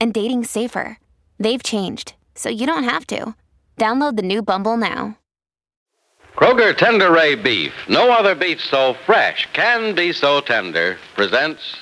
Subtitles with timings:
[0.00, 0.98] and dating safer.
[1.38, 3.34] They've changed, so you don't have to.
[3.76, 5.18] Download the new Bumble now.
[6.36, 11.76] Kroger Tender Ray Beef, no other beef so fresh can be so tender, presents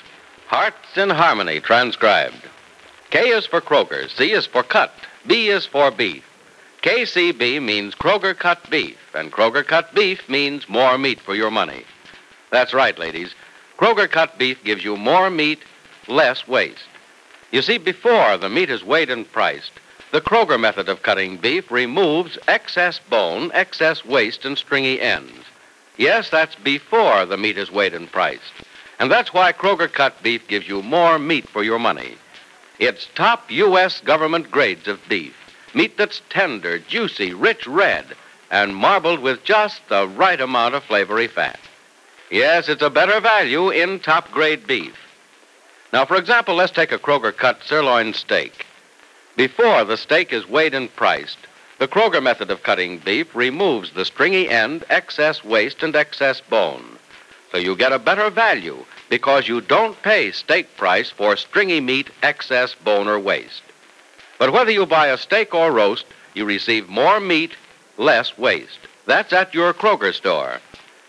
[0.47, 2.47] Hearts in Harmony transcribed.
[3.09, 4.93] K is for Kroger, C is for cut,
[5.27, 6.23] B is for beef.
[6.83, 11.83] KCB means Kroger cut beef, and Kroger cut beef means more meat for your money.
[12.51, 13.33] That's right, ladies.
[13.77, 15.59] Kroger cut beef gives you more meat,
[16.07, 16.87] less waste.
[17.51, 19.71] You see, before the meat is weighed and priced,
[20.11, 25.45] the Kroger method of cutting beef removes excess bone, excess waste, and stringy ends.
[25.97, 28.41] Yes, that's before the meat is weighed and priced.
[28.99, 32.15] And that's why Kroger cut beef gives you more meat for your money.
[32.79, 34.01] It's top U.S.
[34.01, 35.35] government grades of beef.
[35.73, 38.05] Meat that's tender, juicy, rich red,
[38.51, 41.59] and marbled with just the right amount of flavory fat.
[42.31, 44.97] Yes, it's a better value in top grade beef.
[45.95, 48.65] Now, for example, let's take a Kroger cut sirloin steak.
[49.37, 51.37] Before the steak is weighed and priced,
[51.79, 56.97] the Kroger method of cutting beef removes the stringy end, excess waste, and excess bone.
[57.53, 62.09] So you get a better value because you don't pay steak price for stringy meat,
[62.21, 63.63] excess bone, or waste.
[64.37, 67.51] But whether you buy a steak or roast, you receive more meat,
[67.95, 68.79] less waste.
[69.05, 70.59] That's at your Kroger store.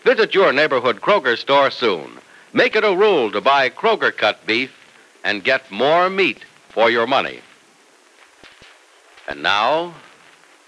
[0.05, 2.09] Visit your neighborhood Kroger store soon.
[2.53, 4.71] Make it a rule to buy Kroger cut beef
[5.27, 6.39] and get more meat
[6.69, 7.41] for your money.
[9.27, 9.93] And now,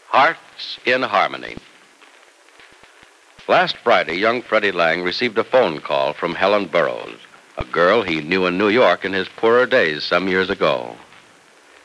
[0.10, 1.56] Hearts in Harmony.
[3.48, 7.22] Last Friday, young Freddie Lang received a phone call from Helen Burroughs,
[7.58, 10.94] a girl he knew in New York in his poorer days some years ago.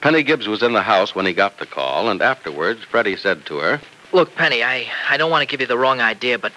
[0.01, 3.47] Penny Gibbs was in the house when he got the call, and afterwards, Freddie said
[3.47, 3.81] to her,
[4.13, 6.53] Look, Penny, I, I don't want to give you the wrong idea, but.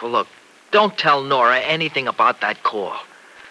[0.00, 0.28] Well, look,
[0.70, 2.94] don't tell Nora anything about that call.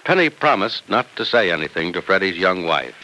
[0.04, 2.96] Penny promised not to say anything to Freddie's young wife.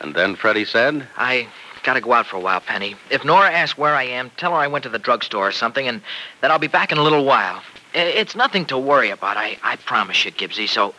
[0.00, 1.48] And then Freddie said, I
[1.82, 2.96] gotta go out for a while, Penny.
[3.10, 5.86] If Nora asks where I am, tell her I went to the drugstore or something,
[5.86, 6.00] and
[6.40, 7.62] that I'll be back in a little while.
[7.94, 10.94] It's nothing to worry about, I, I promise you, Gibbsy, so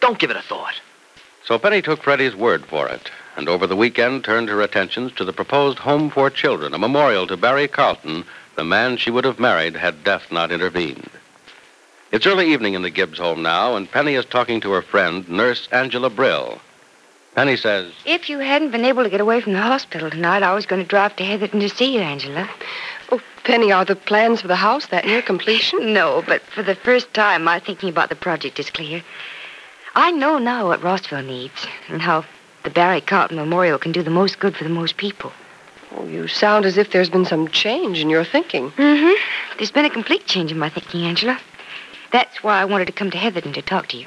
[0.00, 0.74] don't give it a thought.
[1.44, 5.24] So Penny took Freddie's word for it, and over the weekend turned her attentions to
[5.24, 8.24] the proposed Home for Children, a memorial to Barry Carlton,
[8.56, 11.10] the man she would have married had death not intervened.
[12.12, 15.28] It's early evening in the Gibbs home now, and Penny is talking to her friend,
[15.28, 16.60] Nurse Angela Brill.
[17.34, 20.54] Penny says, If you hadn't been able to get away from the hospital tonight, I
[20.54, 22.48] was going to drive to Heatherton to see you, Angela.
[23.10, 25.92] Oh, Penny, are the plans for the house that near completion?
[25.94, 29.02] No, but for the first time, my thinking about the project is clear.
[29.96, 32.24] I know now what Rossville needs and how
[32.62, 35.32] the Barry Carlton Memorial can do the most good for the most people.
[35.96, 38.70] Oh, you sound as if there's been some change in your thinking.
[38.72, 39.56] Mm-hmm.
[39.58, 41.38] There's been a complete change in my thinking, Angela.
[42.14, 44.06] That's why I wanted to come to Heatherton to talk to you.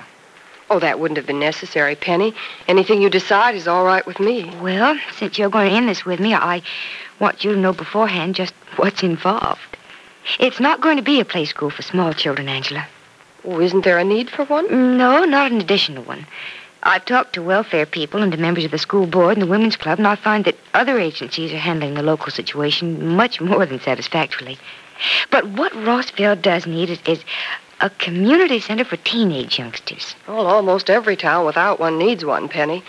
[0.69, 2.33] Oh, that wouldn't have been necessary, Penny.
[2.65, 4.49] Anything you decide is all right with me.
[4.61, 6.61] Well, since you're going to end this with me, I
[7.19, 9.75] want you to know beforehand just what's involved.
[10.39, 12.87] It's not going to be a play school for small children, Angela.
[13.43, 14.97] Oh, isn't there a need for one?
[14.97, 16.25] No, not an additional one.
[16.83, 19.75] I've talked to welfare people and to members of the school board and the women's
[19.75, 23.81] club, and I find that other agencies are handling the local situation much more than
[23.81, 24.57] satisfactorily.
[25.29, 27.25] But what Rossville does need is, is
[27.79, 30.15] a community center for teenage youngsters.
[30.27, 32.83] Well, almost every town without one needs one, Penny.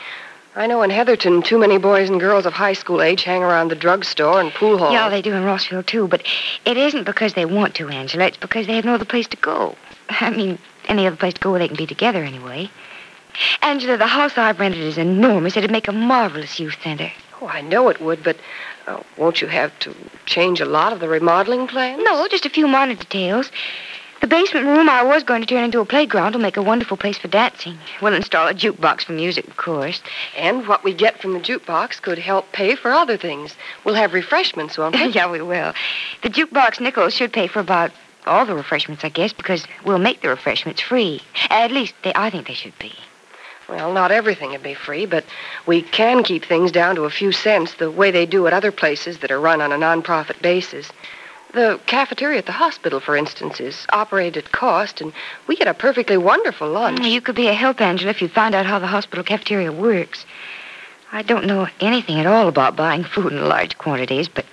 [0.56, 3.69] I know in Heatherton, too many boys and girls of high school age hang around
[3.69, 4.93] the drugstore and pool hall.
[4.93, 6.26] Yeah, they do in Rossville, too, but
[6.65, 8.26] it isn't because they want to, Angela.
[8.26, 9.76] It's because they have no other place to go.
[10.09, 12.70] I mean, any other place to go where they can be together, anyway.
[13.62, 15.56] Angela, the house I've rented is enormous.
[15.56, 17.12] It'd make a marvelous youth center.
[17.41, 18.37] Oh, I know it would, but
[18.88, 19.94] uh, won't you have to
[20.26, 22.02] change a lot of the remodeling plans?
[22.02, 23.52] No, just a few minor details.
[24.20, 26.97] The basement room I was going to turn into a playground will make a wonderful
[26.97, 27.79] place for dancing.
[28.03, 30.03] We'll install a jukebox for music, of course.
[30.37, 33.55] And what we get from the jukebox could help pay for other things.
[33.85, 35.06] We'll have refreshments, won't we?
[35.09, 35.73] yeah, we will.
[36.23, 37.93] The jukebox nickels should pay for about
[38.26, 41.21] all the refreshments, I guess, because we'll make the refreshments free.
[41.49, 42.94] At least they, I think they should be.
[43.69, 45.25] Well, not everything would be free, but
[45.67, 48.73] we can keep things down to a few cents the way they do at other
[48.73, 50.91] places that are run on a nonprofit basis.
[51.55, 55.12] The cafeteria at the hospital, for instance, is operated at cost, and
[55.47, 57.00] we get a perfectly wonderful lunch.
[57.00, 59.73] Mm, you could be a help, Angela, if you find out how the hospital cafeteria
[59.73, 60.27] works.
[61.11, 64.45] I don't know anything at all about buying food in large quantities, but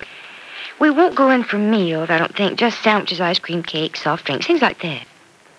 [0.80, 2.58] we won't go in for meals, I don't think.
[2.58, 5.06] Just sandwiches, ice cream, cake, soft drinks, things like that.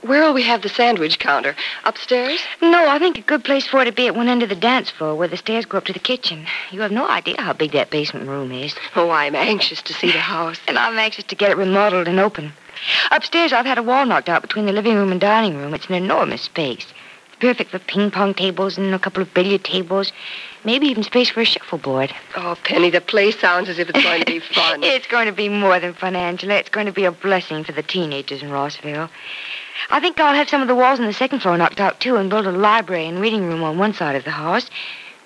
[0.06, 1.56] Where'll we have the sandwich counter?
[1.82, 2.40] Upstairs?
[2.62, 4.54] No, I think a good place for it to be at one end of the
[4.54, 6.46] dance floor where the stairs go up to the kitchen.
[6.70, 8.74] You have no idea how big that basement room is.
[8.94, 10.60] Oh, I'm anxious to see the house.
[10.68, 12.52] And I'm anxious to get it remodeled and open.
[13.10, 15.74] Upstairs, I've had a wall knocked out between the living room and dining room.
[15.74, 16.86] It's an enormous space.
[17.28, 20.12] It's perfect for ping pong tables and a couple of billiard tables.
[20.66, 22.12] Maybe even space for a shuffleboard.
[22.34, 24.82] Oh, Penny, the place sounds as if it's going to be fun.
[24.82, 26.54] it's going to be more than fun, Angela.
[26.54, 29.08] It's going to be a blessing for the teenagers in Rossville.
[29.90, 32.16] I think I'll have some of the walls on the second floor knocked out, too,
[32.16, 34.68] and build a library and reading room on one side of the house.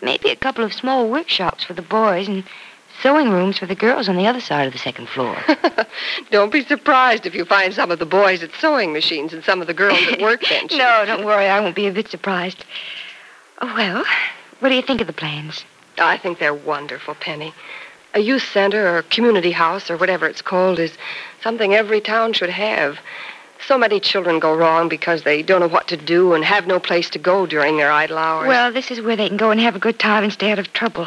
[0.02, 2.44] Maybe a couple of small workshops for the boys and
[3.02, 5.38] sewing rooms for the girls on the other side of the second floor.
[6.30, 9.62] don't be surprised if you find some of the boys at sewing machines and some
[9.62, 10.72] of the girls at workbenches.
[10.76, 11.46] no, don't worry.
[11.46, 12.62] I won't be a bit surprised.
[13.62, 14.04] Oh, well,
[14.60, 15.64] what do you think of the plans?
[15.98, 17.52] I think they're wonderful, Penny.
[18.14, 20.92] A youth center or community house or whatever it's called is
[21.42, 22.98] something every town should have.
[23.66, 26.80] So many children go wrong because they don't know what to do and have no
[26.80, 28.48] place to go during their idle hours.
[28.48, 30.58] Well, this is where they can go and have a good time and stay out
[30.58, 31.06] of trouble.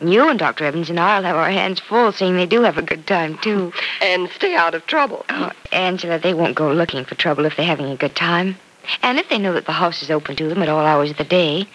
[0.00, 0.64] You and Dr.
[0.64, 3.72] Evans and I'll have our hands full seeing they do have a good time, too.
[4.00, 5.24] And stay out of trouble.
[5.28, 8.56] Oh, Angela, they won't go looking for trouble if they're having a good time.
[9.02, 11.16] And if they know that the house is open to them at all hours of
[11.16, 11.66] the day.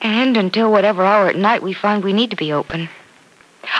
[0.00, 2.88] And until whatever hour at night we find we need to be open.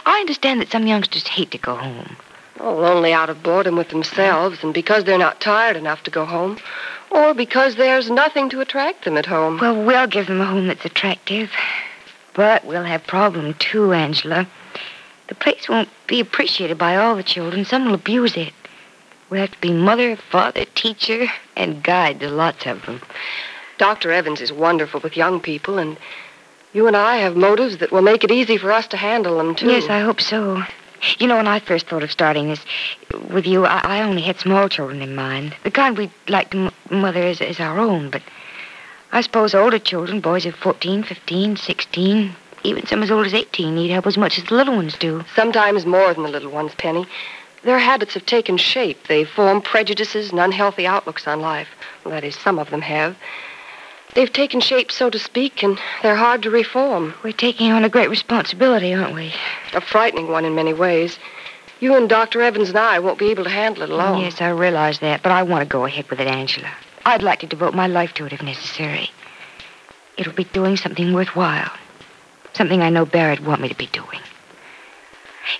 [0.04, 2.16] I understand that some youngsters hate to go home.
[2.58, 6.24] Oh, only out of boredom with themselves and because they're not tired enough to go
[6.24, 6.58] home.
[7.10, 9.58] Or because there's nothing to attract them at home.
[9.58, 11.50] Well, we'll give them a home that's attractive.
[12.34, 14.46] But we'll have problem too, Angela.
[15.28, 17.64] The place won't be appreciated by all the children.
[17.64, 18.52] Some will abuse it.
[19.28, 21.26] We'll have to be mother, father, teacher,
[21.56, 23.00] and guide to lots of them.
[23.78, 24.10] Dr.
[24.12, 25.96] Evans is wonderful with young people, and
[26.72, 29.54] you and I have motives that will make it easy for us to handle them,
[29.54, 29.68] too.
[29.68, 30.62] Yes, I hope so.
[31.18, 32.64] You know, when I first thought of starting this
[33.30, 35.54] with you, I, I only had small children in mind.
[35.62, 38.22] The kind we'd like to m- mother as, as our own, but
[39.12, 42.34] I suppose older children, boys of 14, 15, 16,
[42.64, 45.22] even some as old as 18, need help as much as the little ones do.
[45.34, 47.06] Sometimes more than the little ones, Penny.
[47.62, 49.06] Their habits have taken shape.
[49.06, 51.68] They form prejudices and unhealthy outlooks on life.
[52.04, 53.16] Well, that is, some of them have.
[54.16, 57.12] They've taken shape, so to speak, and they're hard to reform.
[57.22, 59.30] We're taking on a great responsibility, aren't we?
[59.74, 61.18] A frightening one in many ways.
[61.80, 62.40] You and Dr.
[62.40, 64.22] Evans and I won't be able to handle it alone.
[64.22, 66.72] Yes, I realize that, but I want to go ahead with it, Angela.
[67.04, 69.10] I'd like to devote my life to it if necessary.
[70.16, 71.70] It'll be doing something worthwhile.
[72.54, 74.20] Something I know Barry'd want me to be doing.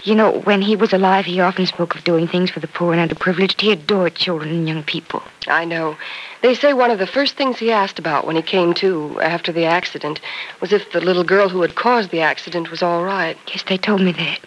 [0.03, 2.95] You know, when he was alive, he often spoke of doing things for the poor
[2.95, 3.61] and underprivileged.
[3.61, 5.23] He adored children and young people.
[5.47, 5.97] I know.
[6.43, 9.53] They say one of the first things he asked about when he came to after
[9.53, 10.21] the accident
[10.61, 13.37] was if the little girl who had caused the accident was all right.
[13.49, 14.41] Yes, they told me that.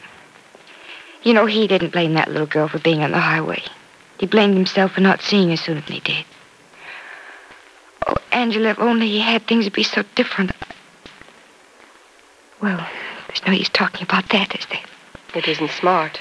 [1.23, 3.61] You know, he didn't blame that little girl for being on the highway.
[4.19, 6.25] He blamed himself for not seeing her sooner than he did.
[8.07, 10.51] Oh, Angela, if only he had things to be so different.
[12.61, 12.85] Well,
[13.27, 14.79] there's no use talking about that, is there?
[15.35, 16.19] It isn't smart.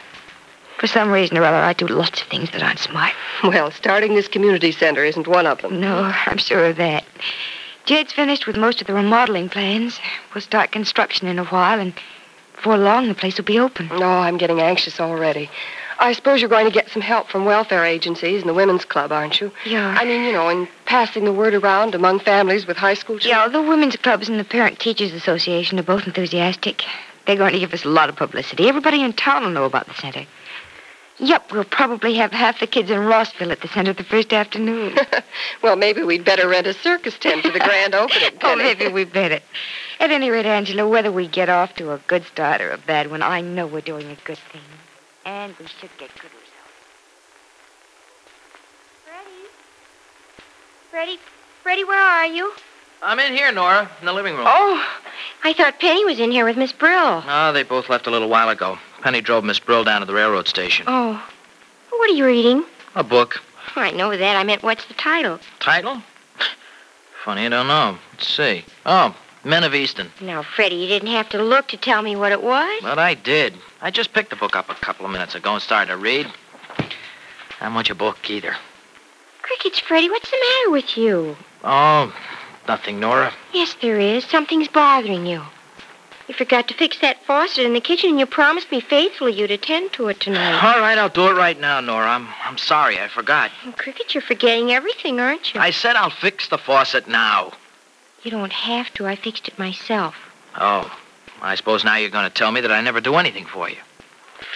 [0.78, 3.12] For some reason or other, I do lots of things that aren't smart.
[3.42, 5.80] Well, starting this community center isn't one of them.
[5.80, 7.04] No, I'm sure of that.
[7.84, 9.98] Jed's finished with most of the remodeling plans.
[10.34, 11.94] We'll start construction in a while, and
[12.54, 13.88] before long, the place will be open.
[13.88, 15.50] No, I'm getting anxious already.
[16.00, 19.10] I suppose you're going to get some help from welfare agencies and the women's club,
[19.10, 19.50] aren't you?
[19.66, 19.96] Yeah.
[19.98, 23.30] I mean, you know, in passing the word around among families with high school children.
[23.30, 26.84] Yeah, the women's clubs and the Parent Teachers Association are both enthusiastic.
[27.28, 28.70] They're going to give us a lot of publicity.
[28.70, 30.24] Everybody in town will know about the center.
[31.18, 34.96] Yep, we'll probably have half the kids in Rossville at the center the first afternoon.
[35.62, 38.30] well, maybe we'd better rent a circus tent for the grand opening.
[38.42, 39.40] oh, maybe we better.
[40.00, 43.10] At any rate, Angela, whether we get off to a good start or a bad
[43.10, 44.62] one, I know we're doing a good thing.
[45.26, 46.48] And we should get good results.
[49.04, 49.48] Freddie?
[50.90, 51.18] Freddie?
[51.62, 52.54] Freddie, where are you?
[53.02, 54.46] I'm in here, Nora, in the living room.
[54.46, 54.86] Oh,
[55.44, 57.22] I thought Penny was in here with Miss Brill.
[57.26, 58.78] Oh, they both left a little while ago.
[59.02, 60.86] Penny drove Miss Brill down to the railroad station.
[60.88, 61.24] Oh.
[61.90, 62.64] What are you reading?
[62.94, 63.40] A book.
[63.76, 64.36] Oh, I know that.
[64.36, 65.38] I meant what's the title?
[65.60, 66.02] Title?
[67.24, 67.98] Funny, I don't know.
[68.12, 68.64] Let's see.
[68.86, 69.14] Oh,
[69.44, 70.10] Men of Easton.
[70.20, 72.80] Now, Freddie, you didn't have to look to tell me what it was.
[72.82, 73.54] But I did.
[73.80, 76.26] I just picked the book up a couple of minutes ago and started to read.
[77.60, 78.56] Not much a book either.
[79.42, 81.36] Crickets, Freddie, what's the matter with you?
[81.64, 82.12] Oh,
[82.68, 83.32] nothing, Nora.
[83.52, 84.24] Yes, there is.
[84.24, 85.42] Something's bothering you.
[86.28, 89.50] You forgot to fix that faucet in the kitchen, and you promised me faithfully you'd
[89.50, 90.62] attend to it tonight.
[90.62, 92.06] All right, I'll do it right now, Nora.
[92.06, 93.50] I'm, I'm sorry, I forgot.
[93.64, 95.60] Oh, Cricket, you're forgetting everything, aren't you?
[95.60, 97.52] I said I'll fix the faucet now.
[98.22, 99.06] You don't have to.
[99.06, 100.14] I fixed it myself.
[100.54, 100.94] Oh,
[101.40, 103.78] I suppose now you're going to tell me that I never do anything for you.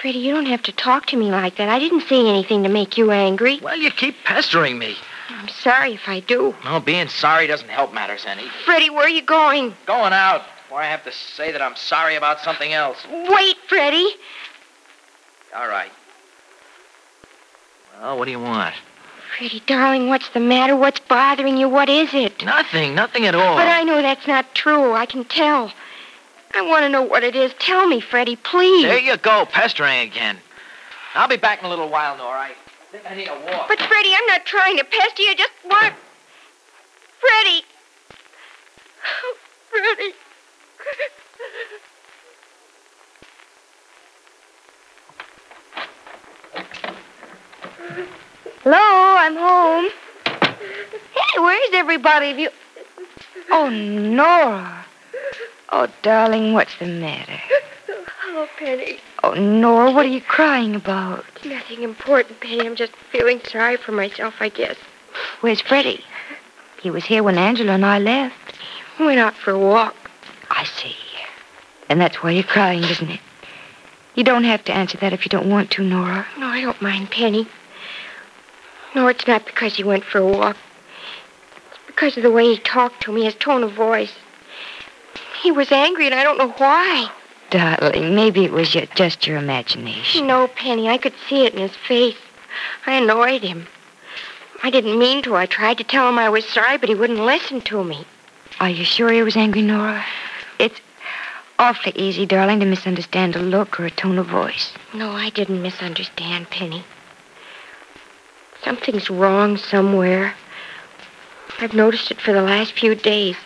[0.01, 1.71] Freddie, you don't have to talk to me like that.
[1.71, 3.61] I didn't say anything to make you angry.
[3.63, 4.97] Well, you keep pestering me.
[5.29, 6.55] I'm sorry if I do.
[6.65, 8.49] No, being sorry doesn't help matters any.
[8.65, 9.75] Freddie, where are you going?
[9.87, 12.99] Going out, or I have to say that I'm sorry about something else.
[13.11, 14.11] Wait, Freddie.
[15.55, 15.91] All right.
[18.01, 18.75] Well, what do you want?
[19.37, 20.77] Freddie, darling, what's the matter?
[20.77, 21.69] What's bothering you?
[21.69, 22.45] What is it?
[22.45, 23.57] Nothing, nothing at all.
[23.57, 24.93] But I know that's not true.
[24.93, 25.73] I can tell.
[26.55, 27.55] I want to know what it is.
[27.59, 28.83] Tell me, Freddie, please.
[28.83, 30.39] There you go, pestering again.
[31.15, 32.39] I'll be back in a little while, Nora.
[32.39, 32.53] I
[32.93, 33.69] think I need a walk.
[33.69, 35.31] But, Freddie, I'm not trying to pester you.
[35.31, 35.95] I just want.
[37.21, 37.65] Freddie.
[39.25, 39.37] Oh,
[39.71, 40.15] Freddie.
[48.63, 49.91] Hello, I'm home.
[51.15, 52.27] Hey, where's everybody?
[52.29, 52.51] Have you.
[53.51, 54.85] Oh, Nora.
[55.71, 57.41] Oh, darling, what's the matter?
[58.35, 58.99] Oh, Penny.
[59.23, 61.23] Oh, Nora, what are you crying about?
[61.45, 62.67] Nothing important, Penny.
[62.67, 64.77] I'm just feeling sorry for myself, I guess.
[65.43, 66.03] Where's Freddie?
[66.81, 68.35] He was here when Angela and I left.
[68.99, 69.95] Went out for a walk.
[70.49, 70.97] I see.
[71.91, 73.21] And that's why you're crying, isn't it?
[74.15, 76.27] You don't have to answer that if you don't want to, Nora.
[76.39, 77.47] No, I don't mind, Penny.
[78.95, 80.57] No, it's not because he went for a walk.
[81.71, 84.15] It's because of the way he talked to me, his tone of voice.
[85.43, 87.11] He was angry, and I don't know why.
[87.53, 90.27] Darling, maybe it was your, just your imagination.
[90.27, 92.17] No, Penny, I could see it in his face.
[92.87, 93.67] I annoyed him.
[94.63, 95.37] I didn't mean to.
[95.37, 98.07] I tried to tell him I was sorry, but he wouldn't listen to me.
[98.59, 100.03] Are you sure he was angry, Nora?
[100.59, 100.81] It's
[101.59, 104.73] awfully easy, darling, to misunderstand a look or a tone of voice.
[104.95, 106.85] No, I didn't misunderstand, Penny.
[108.65, 110.35] Something's wrong somewhere.
[111.61, 113.37] I've noticed it for the last few days.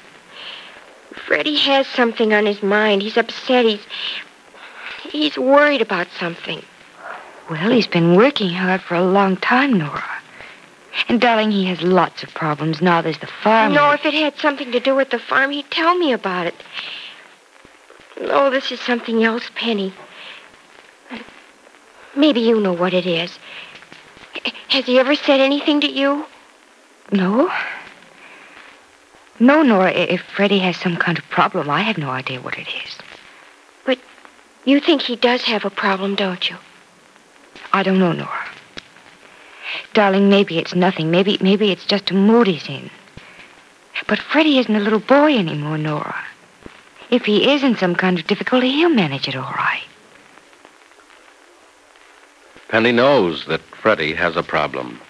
[1.24, 3.02] Freddie has something on his mind.
[3.02, 3.64] He's upset.
[3.64, 3.84] He's.
[5.10, 6.62] He's worried about something.
[7.48, 10.04] Well, he's been working hard for a long time, Nora.
[11.08, 12.82] And, darling, he has lots of problems.
[12.82, 13.72] Now there's the farm.
[13.72, 16.54] No, if it had something to do with the farm, he'd tell me about it.
[18.20, 19.92] No, this is something else, Penny.
[22.16, 23.38] Maybe you know what it is.
[24.68, 26.26] Has he ever said anything to you?
[27.12, 27.52] No.
[29.38, 29.92] No, Nora.
[29.92, 32.98] If Freddie has some kind of problem, I have no idea what it is.
[33.84, 33.98] But
[34.64, 36.56] you think he does have a problem, don't you?
[37.72, 38.48] I don't know, Nora.
[39.92, 41.10] Darling, maybe it's nothing.
[41.10, 42.90] Maybe maybe it's just a mood he's in.
[44.06, 46.24] But Freddie isn't a little boy anymore, Nora.
[47.10, 49.82] If he is in some kind of difficulty, he'll manage it all right.
[52.68, 55.00] Penny knows that Freddie has a problem.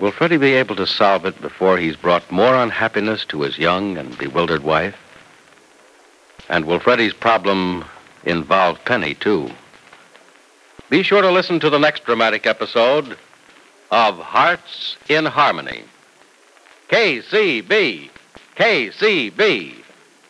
[0.00, 3.96] Will Freddie be able to solve it before he's brought more unhappiness to his young
[3.96, 4.96] and bewildered wife?
[6.48, 7.84] And will Freddie's problem
[8.24, 9.50] involve Penny, too?
[10.90, 13.16] Be sure to listen to the next dramatic episode
[13.90, 15.84] of Hearts in Harmony.
[16.88, 18.10] KCB.
[18.56, 19.74] KCB.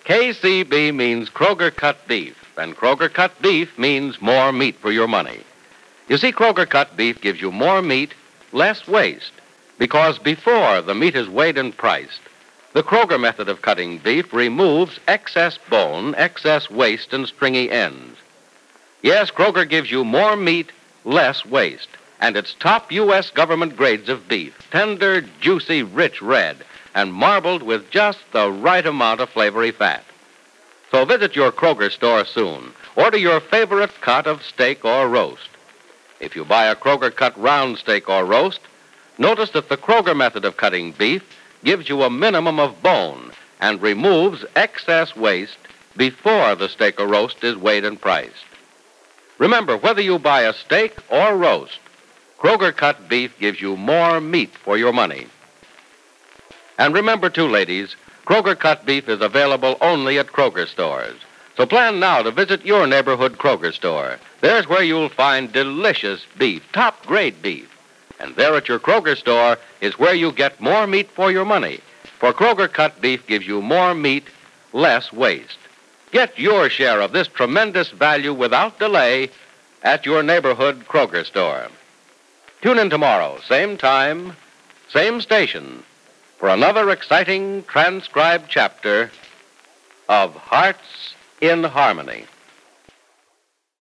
[0.05, 5.41] KCB means Kroger cut beef, and Kroger cut beef means more meat for your money.
[6.09, 8.13] You see, Kroger cut beef gives you more meat,
[8.53, 9.33] less waste,
[9.79, 12.21] because before the meat is weighed and priced,
[12.73, 18.19] the Kroger method of cutting beef removes excess bone, excess waste, and stringy ends.
[19.03, 20.73] Yes, Kroger gives you more meat,
[21.05, 21.91] less waste,
[22.21, 23.31] and it's top U.S.
[23.31, 26.57] government grades of beef, tender, juicy, rich red,
[26.95, 30.05] and marbled with just the right amount of flavory fat.
[30.91, 32.73] So visit your Kroger store soon.
[32.97, 35.49] Order your favorite cut of steak or roast.
[36.21, 38.61] If you buy a Kroger cut round steak or roast,
[39.19, 41.23] notice that the Kroger method of cutting beef
[41.65, 45.59] gives you a minimum of bone and removes excess waste
[45.97, 48.45] before the steak or roast is weighed and priced.
[49.39, 51.79] Remember, whether you buy a steak or roast,
[52.39, 55.27] Kroger cut beef gives you more meat for your money.
[56.79, 61.17] And remember, too, ladies, Kroger cut beef is available only at Kroger stores.
[61.57, 64.19] So plan now to visit your neighborhood Kroger store.
[64.41, 67.74] There's where you'll find delicious beef, top grade beef.
[68.21, 71.81] And there at your Kroger store is where you get more meat for your money.
[72.19, 74.25] For Kroger cut beef gives you more meat,
[74.73, 75.59] less waste.
[76.13, 79.31] Get your share of this tremendous value without delay
[79.83, 81.69] at your neighborhood Kroger store.
[82.63, 84.37] Tune in tomorrow, same time,
[84.89, 85.83] same station,
[86.39, 89.11] for another exciting transcribed chapter
[90.09, 92.25] of Hearts in Harmony.